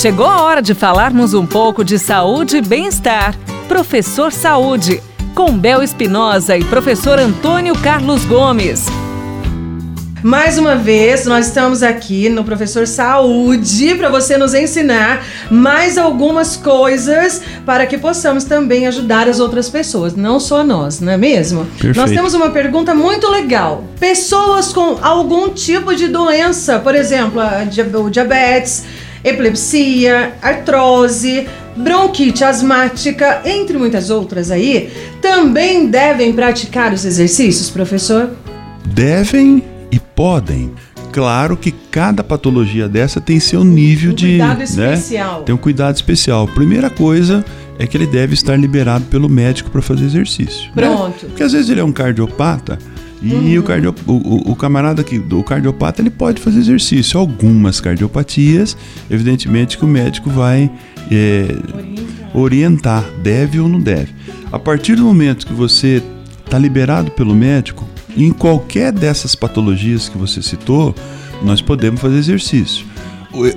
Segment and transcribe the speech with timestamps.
[0.00, 3.34] Chegou a hora de falarmos um pouco de saúde e bem-estar.
[3.66, 5.02] Professor Saúde,
[5.34, 8.86] com Bel Espinosa e professor Antônio Carlos Gomes.
[10.22, 16.56] Mais uma vez, nós estamos aqui no Professor Saúde para você nos ensinar mais algumas
[16.56, 21.64] coisas para que possamos também ajudar as outras pessoas, não só nós, não é mesmo?
[21.64, 21.96] Perfeito.
[21.96, 23.82] Nós temos uma pergunta muito legal.
[23.98, 27.42] Pessoas com algum tipo de doença, por exemplo,
[28.04, 28.84] o diabetes,
[29.24, 34.90] epilepsia, artrose, bronquite asmática, entre muitas outras aí,
[35.20, 38.30] também devem praticar os exercícios, professor?
[38.86, 40.72] Devem e podem.
[41.12, 44.26] Claro que cada patologia dessa tem seu nível Um de.
[44.28, 44.64] cuidado né?
[44.64, 45.42] especial.
[45.42, 46.46] Tem um cuidado especial.
[46.48, 47.44] Primeira coisa
[47.78, 50.70] é que ele deve estar liberado pelo médico para fazer exercício.
[50.74, 50.82] né?
[50.86, 51.26] Pronto.
[51.26, 52.78] Porque às vezes ele é um cardiopata
[53.22, 57.18] e o, cardio, o, o- camarada que o cardiopata ele pode fazer exercício.
[57.18, 58.76] Algumas cardiopatias,
[59.10, 60.70] evidentemente que o médico vai
[61.10, 61.48] é,
[62.32, 64.12] orientar, deve ou não deve.
[64.52, 66.02] A partir do momento que você
[66.44, 67.84] está liberado pelo médico,
[68.16, 70.94] em qualquer dessas patologias que você citou,
[71.42, 72.86] nós podemos fazer exercício.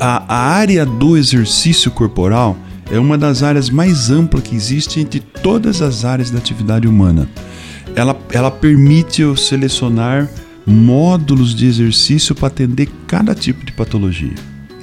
[0.00, 2.56] A, a área do exercício corporal
[2.90, 7.28] é uma das áreas mais amplas que existe entre todas as áreas da atividade humana.
[7.94, 10.28] Ela, ela permite eu selecionar
[10.66, 14.34] módulos de exercício para atender cada tipo de patologia.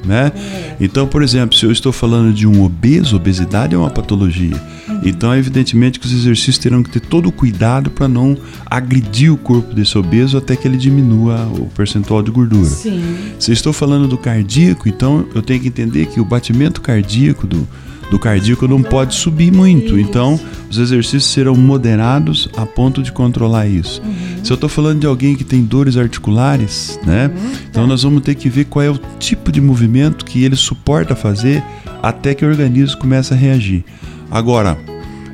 [0.05, 0.31] Né?
[0.79, 4.55] Então, por exemplo, se eu estou falando de um obeso, obesidade é uma patologia.
[5.03, 9.37] Então, evidentemente que os exercícios terão que ter todo o cuidado para não agredir o
[9.37, 12.69] corpo desse obeso até que ele diminua o percentual de gordura.
[12.69, 13.03] Sim.
[13.39, 17.47] Se eu estou falando do cardíaco, então eu tenho que entender que o batimento cardíaco
[17.47, 17.67] do,
[18.09, 19.99] do cardíaco não pode subir muito.
[19.99, 20.39] Então,
[20.69, 24.01] os exercícios serão moderados a ponto de controlar isso.
[24.43, 27.31] Se eu estou falando de alguém que tem dores articulares, né?
[27.69, 31.15] Então nós vamos ter que ver qual é o tipo de movimento que ele suporta
[31.15, 31.63] fazer
[32.01, 33.83] até que o organismo comece a reagir.
[34.29, 34.77] Agora,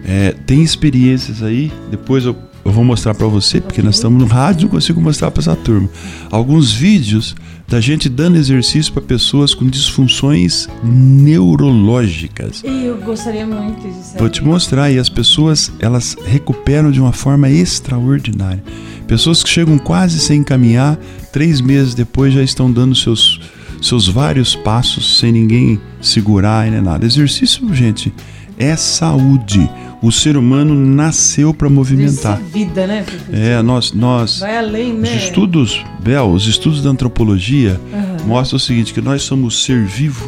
[0.05, 4.27] é, tem experiências aí, depois eu, eu vou mostrar para você, porque nós estamos no
[4.27, 5.89] rádio, não consigo mostrar para essa turma.
[6.29, 7.35] Alguns vídeos
[7.71, 12.61] da gente dando exercício para pessoas com disfunções neurológicas.
[12.65, 14.19] Eu gostaria muito de saber.
[14.19, 18.61] Vou te mostrar e as pessoas elas recuperam de uma forma extraordinária.
[19.07, 20.99] Pessoas que chegam quase sem caminhar,
[21.31, 23.39] três meses depois já estão dando seus
[23.81, 27.05] seus vários passos sem ninguém segurar e nem nada.
[27.05, 28.13] Exercício, gente,
[28.59, 29.67] é saúde.
[30.01, 32.39] O ser humano nasceu para movimentar.
[32.39, 33.35] Isso é vida, né, professor?
[33.35, 35.15] É, nós nós Vai além, os né?
[35.15, 38.17] estudos, Bel, os estudos da antropologia Aham.
[38.25, 40.27] mostram o seguinte, que nós somos o ser vivo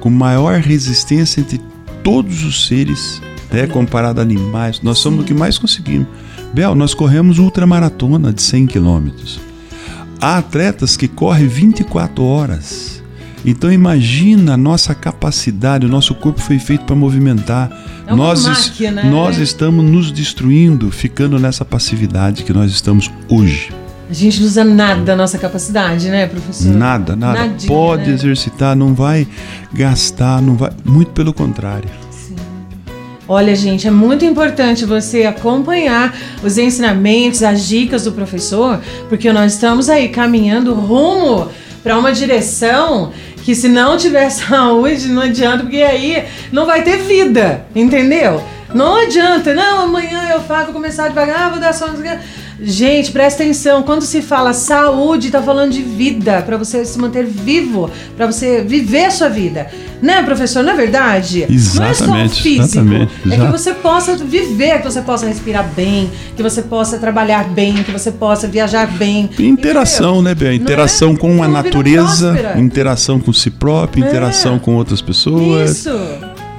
[0.00, 1.60] com maior resistência entre
[2.02, 3.20] todos os seres,
[3.52, 4.80] né, comparado a animais.
[4.82, 6.08] Nós somos o que mais conseguimos.
[6.54, 9.38] Bel, nós corremos ultramaratona de 100 quilômetros.
[10.20, 12.99] Há atletas que correm 24 horas.
[13.44, 17.70] Então imagina a nossa capacidade, o nosso corpo foi feito para movimentar.
[18.06, 19.44] É nós, máquina, nós né?
[19.44, 23.70] estamos nos destruindo, ficando nessa passividade que nós estamos hoje.
[24.10, 26.74] A gente não usa nada da nossa capacidade, né, professor?
[26.74, 27.46] Nada, nada.
[27.46, 28.14] Nadinha, Pode né?
[28.14, 29.26] exercitar, não vai
[29.72, 30.72] gastar, não vai.
[30.84, 31.88] Muito pelo contrário.
[33.28, 36.12] Olha, gente, é muito importante você acompanhar
[36.42, 41.48] os ensinamentos, as dicas do professor, porque nós estamos aí caminhando rumo
[41.80, 43.12] para uma direção
[43.44, 48.42] que se não tiver saúde, não adianta, porque aí não vai ter vida, entendeu?
[48.74, 51.88] Não adianta, não, amanhã eu faço, começar devagar, vou dar só.
[52.62, 57.24] Gente, presta atenção, quando se fala saúde, tá falando de vida, para você se manter
[57.24, 59.68] vivo, para você viver a sua vida.
[60.02, 60.62] Né, professor?
[60.62, 61.46] Não é verdade?
[61.48, 62.64] Não é só o Exatamente, físico.
[62.64, 67.44] exatamente, É que você possa viver, que você possa respirar bem, que você possa trabalhar
[67.50, 69.28] bem, que você possa viajar bem.
[69.38, 70.52] Interação, né, Bel?
[70.54, 71.18] Interação Não é?
[71.18, 74.08] com a natureza, interação com si próprio, É.
[74.08, 75.78] interação com outras pessoas.
[75.78, 75.90] Isso.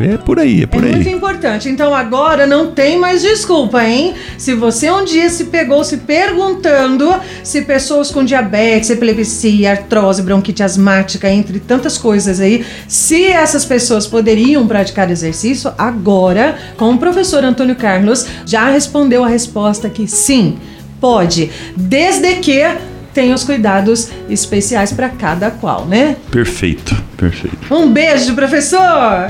[0.03, 0.95] É por aí, é por é aí.
[0.95, 1.69] muito importante.
[1.69, 4.13] Então agora não tem mais desculpa, hein?
[4.37, 7.13] Se você um dia se pegou se perguntando
[7.43, 14.07] se pessoas com diabetes, epilepsia, artrose, bronquite asmática, entre tantas coisas aí, se essas pessoas
[14.07, 20.57] poderiam praticar exercício, agora, com o professor Antônio Carlos, já respondeu a resposta que sim,
[20.99, 22.63] pode, desde que
[23.13, 26.15] tenha os cuidados especiais para cada qual, né?
[26.31, 27.73] Perfeito, perfeito.
[27.73, 29.29] Um beijo, professor!